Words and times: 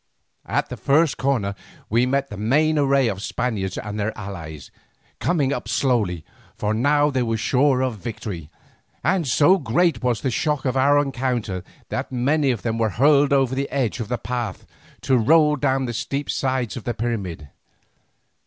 At 0.47 0.69
the 0.69 0.77
first 0.77 1.17
corner 1.17 1.53
we 1.87 2.07
met 2.07 2.31
the 2.31 2.35
main 2.35 2.79
array 2.79 3.07
of 3.07 3.21
Spaniards 3.21 3.77
and 3.77 3.99
their 3.99 4.17
allies, 4.17 4.71
coming 5.19 5.53
up 5.53 5.67
slowly, 5.67 6.25
for 6.57 6.73
now 6.73 7.11
they 7.11 7.21
were 7.21 7.37
sure 7.37 7.81
of 7.83 7.97
victory, 7.99 8.49
and 9.03 9.27
so 9.27 9.59
great 9.59 10.01
was 10.03 10.21
the 10.21 10.31
shock 10.31 10.65
of 10.65 10.75
our 10.75 10.99
encounter 10.99 11.63
that 11.89 12.11
many 12.11 12.49
of 12.49 12.63
them 12.63 12.79
were 12.79 12.89
hurled 12.89 13.31
over 13.31 13.53
the 13.53 13.69
edge 13.69 13.99
of 13.99 14.07
the 14.07 14.17
path, 14.17 14.65
to 15.01 15.17
roll 15.19 15.55
down 15.55 15.85
the 15.85 15.93
steep 15.93 16.31
sides 16.31 16.75
of 16.75 16.83
the 16.83 16.95
pyramid. 16.95 17.49